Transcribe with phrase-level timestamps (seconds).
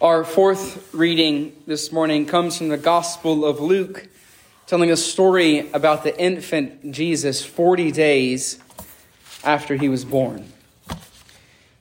[0.00, 4.06] Our fourth reading this morning comes from the Gospel of Luke,
[4.68, 8.60] telling a story about the infant Jesus 40 days
[9.42, 10.52] after he was born.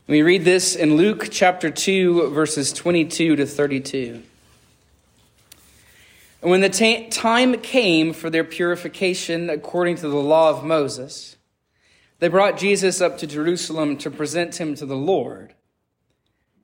[0.07, 4.23] We read this in Luke chapter 2, verses 22 to 32.
[6.41, 11.37] And when the time came for their purification according to the law of Moses,
[12.17, 15.53] they brought Jesus up to Jerusalem to present him to the Lord.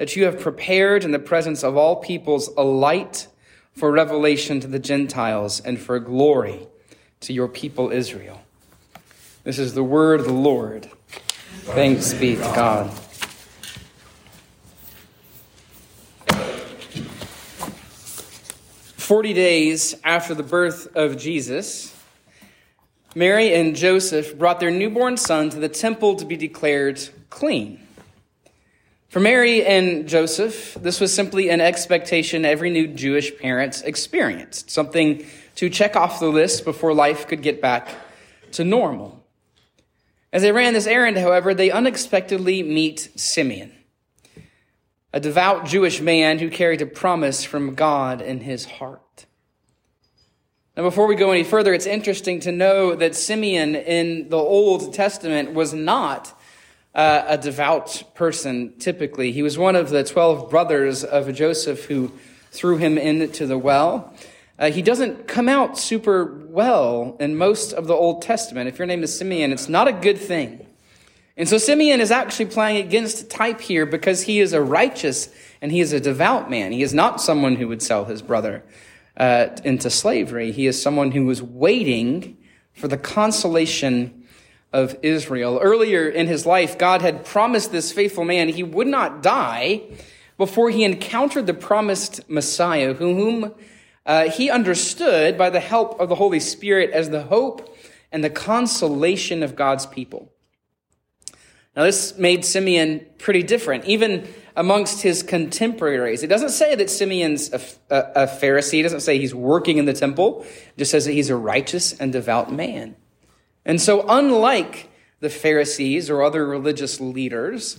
[0.00, 3.28] that you have prepared in the presence of all peoples a light
[3.74, 6.66] for revelation to the Gentiles and for glory
[7.20, 8.40] to your people Israel.
[9.44, 10.88] This is the word of the Lord.
[11.74, 12.90] Thanks be to God.
[18.96, 21.94] Forty days after the birth of Jesus,
[23.14, 27.86] Mary and Joseph brought their newborn son to the temple to be declared clean.
[29.10, 35.26] For Mary and Joseph, this was simply an expectation every new Jewish parent experienced, something
[35.56, 37.88] to check off the list before life could get back
[38.52, 39.20] to normal.
[40.32, 43.72] As they ran this errand, however, they unexpectedly meet Simeon,
[45.12, 49.26] a devout Jewish man who carried a promise from God in his heart.
[50.76, 54.94] Now, before we go any further, it's interesting to know that Simeon in the Old
[54.94, 56.39] Testament was not
[56.94, 59.32] uh, a devout person, typically.
[59.32, 62.12] He was one of the 12 brothers of Joseph who
[62.50, 64.14] threw him into the well.
[64.58, 68.68] Uh, he doesn't come out super well in most of the Old Testament.
[68.68, 70.66] If your name is Simeon, it's not a good thing.
[71.36, 75.30] And so Simeon is actually playing against type here because he is a righteous
[75.62, 76.72] and he is a devout man.
[76.72, 78.62] He is not someone who would sell his brother
[79.16, 80.52] uh, into slavery.
[80.52, 82.36] He is someone who was waiting
[82.74, 84.19] for the consolation
[84.72, 85.58] of Israel.
[85.60, 89.82] Earlier in his life, God had promised this faithful man he would not die
[90.38, 93.54] before he encountered the promised Messiah, whom
[94.06, 97.76] uh, he understood by the help of the Holy Spirit as the hope
[98.12, 100.32] and the consolation of God's people.
[101.76, 104.26] Now, this made Simeon pretty different, even
[104.56, 106.22] amongst his contemporaries.
[106.22, 107.60] It doesn't say that Simeon's a,
[107.90, 108.80] a, a Pharisee.
[108.80, 110.42] It doesn't say he's working in the temple.
[110.42, 112.96] It just says that he's a righteous and devout man.
[113.70, 117.78] And so, unlike the Pharisees or other religious leaders,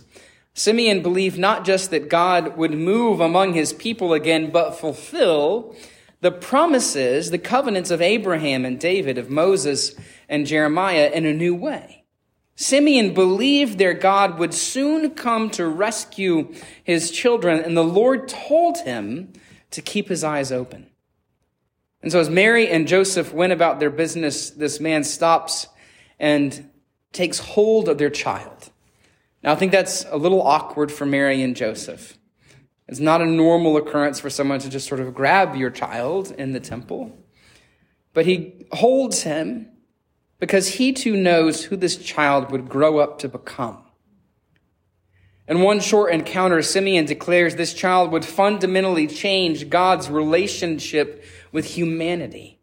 [0.53, 5.75] Simeon believed not just that God would move among his people again, but fulfill
[6.21, 9.93] the promises, the covenants of Abraham and David, of Moses
[10.29, 12.05] and Jeremiah in a new way.
[12.55, 16.53] Simeon believed their God would soon come to rescue
[16.85, 19.33] his children, and the Lord told him
[19.71, 20.87] to keep his eyes open.
[22.01, 25.67] And so as Mary and Joseph went about their business, this man stops
[26.21, 26.69] and
[27.11, 28.69] takes hold of their child.
[29.43, 32.17] Now, I think that's a little awkward for Mary and Joseph.
[32.87, 36.53] It's not a normal occurrence for someone to just sort of grab your child in
[36.53, 37.17] the temple.
[38.13, 39.67] But he holds him
[40.39, 43.83] because he too knows who this child would grow up to become.
[45.47, 52.60] In one short encounter, Simeon declares this child would fundamentally change God's relationship with humanity.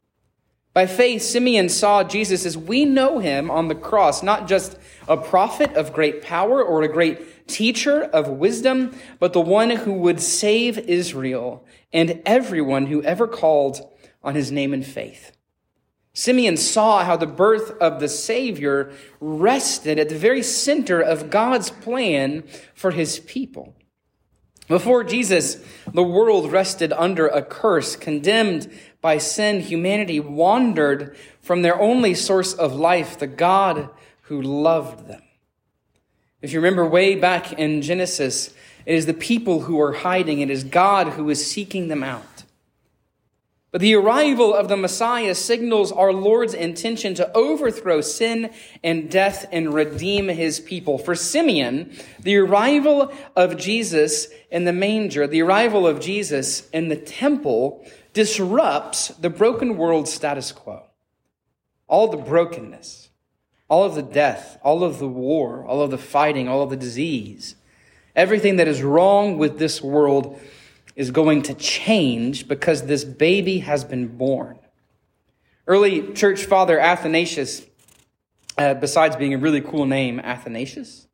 [0.78, 4.78] By faith, Simeon saw Jesus as we know him on the cross, not just
[5.09, 9.95] a prophet of great power or a great teacher of wisdom, but the one who
[9.95, 13.80] would save Israel and everyone who ever called
[14.22, 15.36] on his name in faith.
[16.13, 21.71] Simeon saw how the birth of the Savior rested at the very center of God's
[21.71, 22.45] plan
[22.77, 23.75] for his people.
[24.69, 25.65] Before Jesus,
[25.95, 29.60] the world rested under a curse, condemned by sin.
[29.60, 33.89] Humanity wandered from their only source of life, the God
[34.22, 35.22] who loved them.
[36.41, 38.54] If you remember way back in Genesis,
[38.86, 40.41] it is the people who are hiding.
[40.41, 42.39] It is God who is seeking them out.
[43.71, 48.51] But the arrival of the Messiah signals our Lord's intention to overthrow sin
[48.83, 50.97] and death and redeem his people.
[50.97, 56.97] For Simeon, the arrival of Jesus in the manger, the arrival of Jesus in the
[56.97, 57.86] temple
[58.18, 60.82] disrupts the broken world status quo.
[61.86, 63.10] All the brokenness,
[63.68, 66.76] all of the death, all of the war, all of the fighting, all of the
[66.76, 67.54] disease,
[68.16, 70.41] everything that is wrong with this world
[70.97, 74.59] is going to change because this baby has been born.
[75.68, 77.65] Early church father Athanasius,
[78.56, 81.06] uh, besides being a really cool name, Athanasius,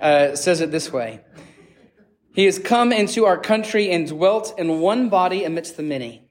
[0.00, 1.20] uh, says it this way
[2.32, 6.27] He has come into our country and dwelt in one body amidst the many.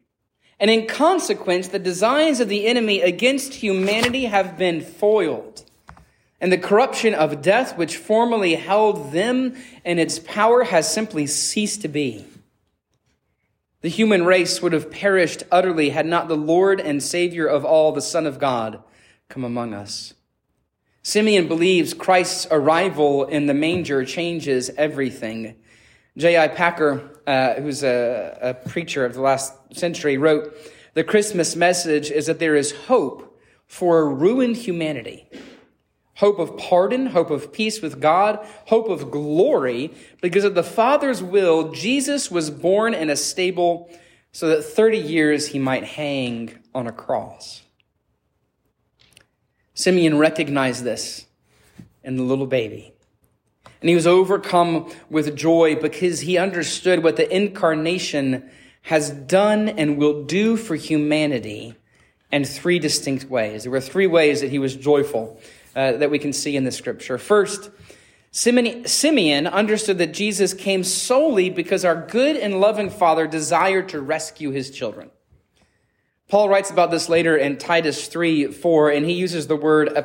[0.60, 5.64] And in consequence, the designs of the enemy against humanity have been foiled.
[6.42, 11.82] And the corruption of death, which formerly held them in its power, has simply ceased
[11.82, 12.26] to be.
[13.82, 17.92] The human race would have perished utterly had not the Lord and Savior of all,
[17.92, 18.82] the Son of God,
[19.30, 20.14] come among us.
[21.04, 25.56] Simeon believes Christ's arrival in the manger changes everything.
[26.18, 26.50] J.I.
[26.50, 30.56] Packer, uh, who's a, a preacher of the last century, wrote,
[30.96, 35.30] The Christmas message is that there is hope for ruined humanity
[36.18, 39.94] hope of pardon, hope of peace with God, hope of glory.
[40.22, 43.90] Because of the Father's will, Jesus was born in a stable
[44.32, 47.62] so that 30 years he might hang on a cross.
[49.74, 51.28] Simeon recognized this
[52.04, 52.94] in the little baby.
[53.82, 58.50] And he was overcome with joy because he understood what the incarnation
[58.84, 61.76] has done and will do for humanity
[62.32, 63.64] in three distinct ways.
[63.64, 65.40] There were three ways that he was joyful
[65.76, 67.18] uh, that we can see in the scripture.
[67.18, 67.70] First,
[68.32, 74.52] Simeon understood that Jesus came solely because our good and loving Father desired to rescue
[74.52, 75.12] his children.
[76.28, 80.02] Paul writes about this later in Titus 3 4, and he uses the word uh,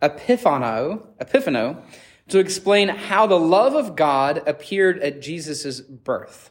[0.00, 1.82] epiphano, epiphano
[2.28, 6.50] to explain how the love of God appeared at Jesus' birth.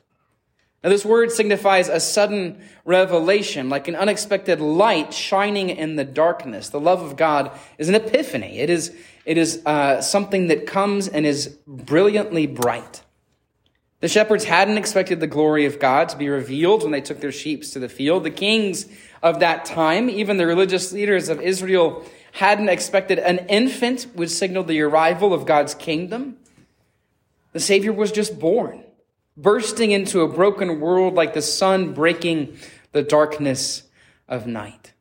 [0.83, 6.69] Now, this word signifies a sudden revelation, like an unexpected light shining in the darkness.
[6.69, 8.59] The love of God is an epiphany.
[8.59, 8.93] It is,
[9.23, 13.01] it is uh, something that comes and is brilliantly bright.
[14.01, 17.31] The shepherds hadn't expected the glory of God to be revealed when they took their
[17.31, 18.25] sheep to the field.
[18.25, 18.85] The kings
[19.21, 22.03] of that time, even the religious leaders of Israel,
[22.33, 26.38] hadn't expected an infant would signal the arrival of God's kingdom.
[27.53, 28.83] The Savior was just born
[29.35, 32.57] bursting into a broken world like the sun breaking
[32.91, 33.83] the darkness
[34.27, 34.94] of night.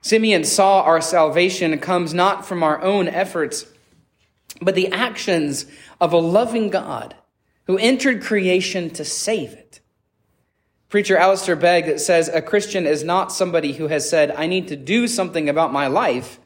[0.00, 3.66] Simeon saw our salvation comes not from our own efforts,
[4.60, 5.66] but the actions
[6.00, 7.14] of a loving God
[7.66, 9.80] who entered creation to save it.
[10.90, 14.76] Preacher Alistair Begg says a Christian is not somebody who has said, I need to
[14.76, 16.38] do something about my life.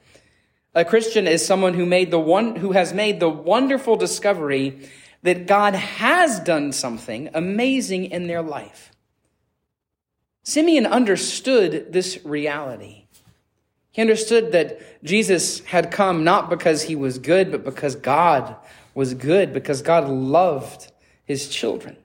[0.78, 4.88] A Christian is someone who made the one, who has made the wonderful discovery
[5.24, 8.92] that God has done something amazing in their life.
[10.44, 13.06] Simeon understood this reality.
[13.90, 18.54] He understood that Jesus had come not because he was good, but because God
[18.94, 20.92] was good, because God loved
[21.24, 21.96] his children.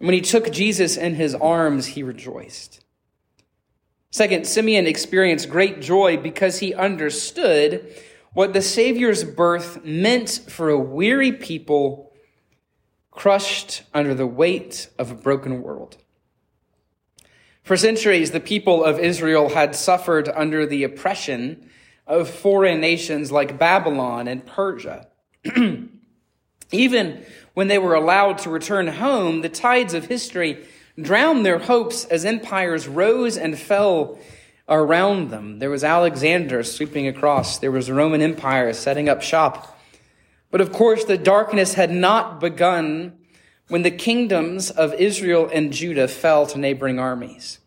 [0.00, 2.83] And when he took Jesus in his arms, he rejoiced.
[4.14, 7.92] Second, Simeon experienced great joy because he understood
[8.32, 12.12] what the Savior's birth meant for a weary people
[13.10, 15.96] crushed under the weight of a broken world.
[17.64, 21.68] For centuries, the people of Israel had suffered under the oppression
[22.06, 25.08] of foreign nations like Babylon and Persia.
[26.70, 27.24] Even
[27.54, 30.64] when they were allowed to return home, the tides of history
[31.00, 34.18] drowned their hopes as empires rose and fell
[34.68, 35.58] around them.
[35.58, 37.58] There was Alexander sweeping across.
[37.58, 39.78] There was the Roman Empire setting up shop.
[40.50, 43.18] But of course, the darkness had not begun
[43.68, 47.58] when the kingdoms of Israel and Judah fell to neighboring armies.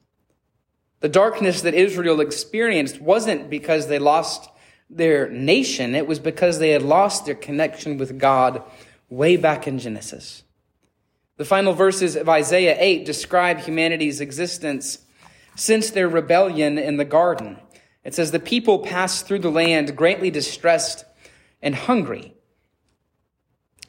[1.00, 4.50] The darkness that Israel experienced wasn't because they lost
[4.90, 5.96] their nation.
[5.96, 8.64] It was because they had lost their connection with God
[9.10, 10.44] way back in Genesis.
[11.38, 15.00] The final verses of Isaiah 8 describe humanity's existence
[15.56, 17.58] since their rebellion in the garden.
[18.04, 21.06] It says, The people passed through the land greatly distressed
[21.62, 22.34] and hungry.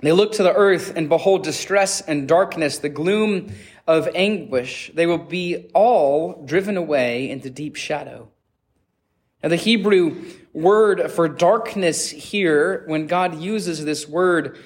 [0.00, 3.52] They look to the earth and behold distress and darkness, the gloom
[3.87, 4.90] of anguish.
[4.95, 8.28] They will be all driven away into deep shadow.
[9.43, 14.59] Now, the Hebrew word for darkness here, when God uses this word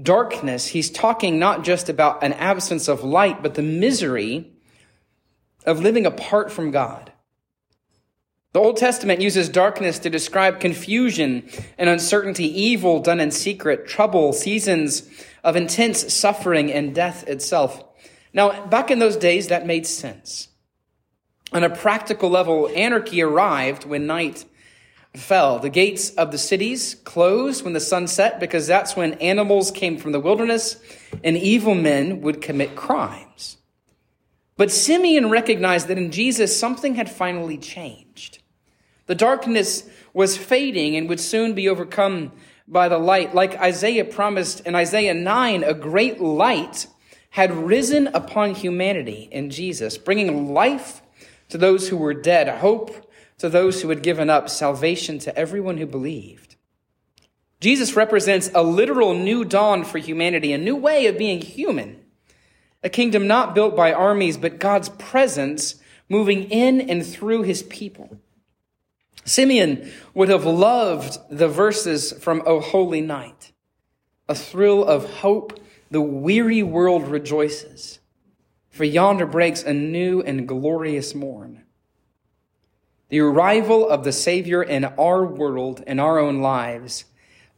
[0.00, 4.52] darkness, he's talking not just about an absence of light, but the misery
[5.66, 7.12] of living apart from God.
[8.52, 14.32] The Old Testament uses darkness to describe confusion and uncertainty, evil done in secret, trouble,
[14.32, 15.08] seasons
[15.42, 17.82] of intense suffering, and death itself.
[18.34, 20.48] Now, back in those days, that made sense.
[21.52, 24.44] On a practical level, anarchy arrived when night
[25.14, 25.58] fell.
[25.58, 29.98] The gates of the cities closed when the sun set because that's when animals came
[29.98, 30.76] from the wilderness
[31.22, 33.58] and evil men would commit crimes.
[34.56, 38.38] But Simeon recognized that in Jesus, something had finally changed.
[39.06, 42.32] The darkness was fading and would soon be overcome
[42.68, 43.34] by the light.
[43.34, 46.86] Like Isaiah promised in Isaiah 9, a great light
[47.30, 51.02] had risen upon humanity in Jesus, bringing life
[51.48, 55.78] to those who were dead, hope to those who had given up, salvation to everyone
[55.78, 56.56] who believed.
[57.60, 62.00] Jesus represents a literal new dawn for humanity, a new way of being human,
[62.82, 65.76] a kingdom not built by armies, but God's presence
[66.08, 68.18] moving in and through his people.
[69.24, 73.52] Simeon would have loved the verses from O Holy Night,
[74.28, 75.58] a thrill of hope.
[75.90, 78.00] The weary world rejoices,
[78.70, 81.64] for yonder breaks a new and glorious morn.
[83.12, 87.04] The arrival of the Savior in our world, in our own lives,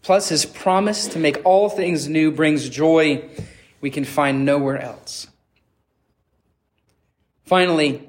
[0.02, 3.28] plus his promise to make all things new brings joy
[3.80, 5.28] we can find nowhere else.
[7.44, 8.02] Finally,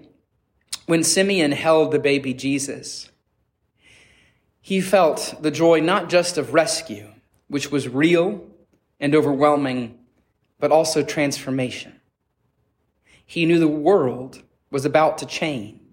[0.88, 3.12] when Simeon held the baby Jesus,
[4.60, 7.10] he felt the joy not just of rescue,
[7.48, 8.44] which was real
[9.00, 10.00] and overwhelming,
[10.60, 11.94] but also transformation.
[13.24, 15.85] He knew the world was about to change.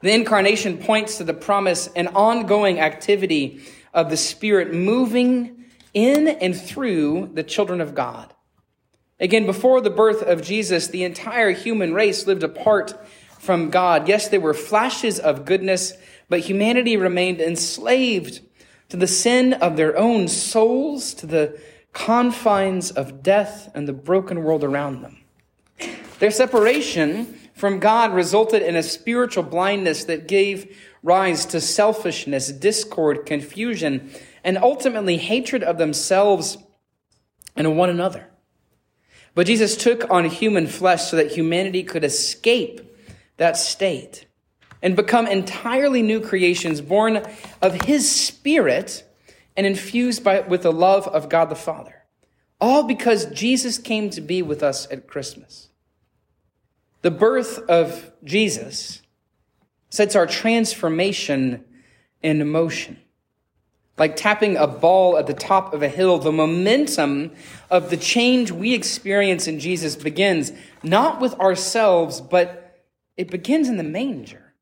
[0.00, 3.60] The incarnation points to the promise and ongoing activity
[3.92, 8.32] of the Spirit moving in and through the children of God.
[9.18, 12.94] Again, before the birth of Jesus, the entire human race lived apart
[13.38, 14.08] from God.
[14.08, 15.92] Yes, there were flashes of goodness
[16.30, 18.40] but humanity remained enslaved
[18.88, 21.60] to the sin of their own souls, to the
[21.92, 25.18] confines of death and the broken world around them.
[26.20, 33.26] Their separation from God resulted in a spiritual blindness that gave rise to selfishness, discord,
[33.26, 34.10] confusion,
[34.42, 36.56] and ultimately hatred of themselves
[37.54, 38.30] and one another.
[39.34, 42.80] But Jesus took on human flesh so that humanity could escape
[43.36, 44.24] that state
[44.80, 47.22] and become entirely new creations born
[47.60, 49.04] of his spirit
[49.54, 52.06] and infused by, with the love of God the Father.
[52.58, 55.69] All because Jesus came to be with us at Christmas.
[57.02, 59.02] The birth of Jesus
[59.88, 61.64] sets our transformation
[62.22, 62.98] in motion.
[63.96, 67.32] Like tapping a ball at the top of a hill, the momentum
[67.70, 70.52] of the change we experience in Jesus begins
[70.82, 72.84] not with ourselves, but
[73.16, 74.54] it begins in the manger.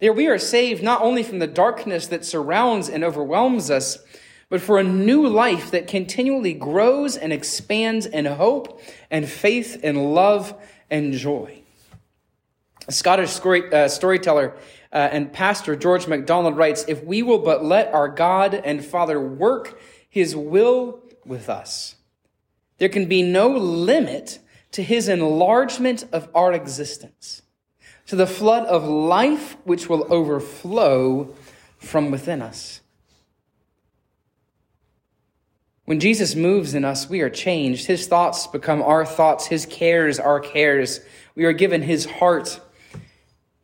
[0.00, 3.98] There we are saved not only from the darkness that surrounds and overwhelms us,
[4.48, 8.80] but for a new life that continually grows and expands in hope
[9.10, 10.54] and faith and love
[10.92, 11.62] and joy.
[12.86, 14.54] A Scottish story, uh, storyteller
[14.92, 19.18] uh, and pastor George MacDonald writes If we will but let our God and Father
[19.18, 21.96] work his will with us,
[22.76, 24.38] there can be no limit
[24.72, 27.42] to his enlargement of our existence
[28.06, 31.34] to the flood of life which will overflow
[31.78, 32.81] from within us.
[35.84, 37.86] When Jesus moves in us, we are changed.
[37.86, 41.00] His thoughts become our thoughts, His cares our cares.
[41.34, 42.60] We are given His heart,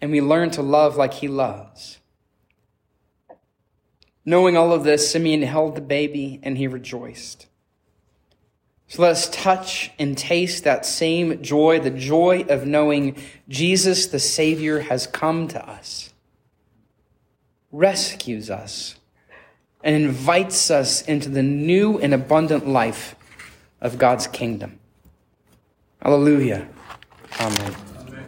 [0.01, 1.99] and we learn to love like He loves.
[4.29, 7.47] Knowing all of this, Simeon held the baby and he rejoiced.
[8.87, 13.17] So let us touch and taste that same joy, the joy of knowing
[13.49, 16.13] Jesus, the Savior, has come to us,
[17.73, 18.97] rescues us,
[19.83, 23.15] and invites us into the new and abundant life
[23.81, 24.79] of God's kingdom.
[26.03, 26.69] Hallelujah.
[27.41, 27.88] Amen.